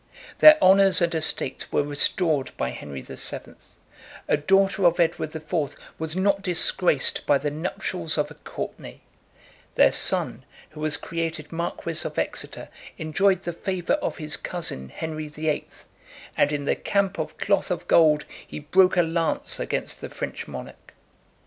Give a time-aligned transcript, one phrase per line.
[0.39, 3.73] Their honors and estates were restored by Henry the Seventh;
[4.27, 8.99] a daughter of Edward the Fourth was not disgraced by the nuptials of a Courtenay;
[9.75, 15.27] their son, who was created Marquis of Exeter, enjoyed the favor of his cousin Henry
[15.27, 15.85] the Eighth;
[16.35, 20.47] and in the camp of Cloth of Gold, he broke a lance against the French
[20.47, 20.95] monarch.